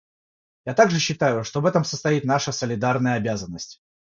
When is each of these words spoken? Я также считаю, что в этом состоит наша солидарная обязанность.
Я 0.65 0.73
также 0.73 0.97
считаю, 0.97 1.43
что 1.43 1.61
в 1.61 1.65
этом 1.67 1.83
состоит 1.83 2.25
наша 2.25 2.51
солидарная 2.51 3.13
обязанность. 3.17 3.83